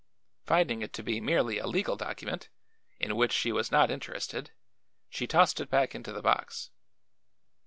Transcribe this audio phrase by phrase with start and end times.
[0.47, 2.49] Finding it to be merely a legal document,
[2.99, 4.49] in which she was not interested,
[5.11, 6.71] she tossed it back into the box.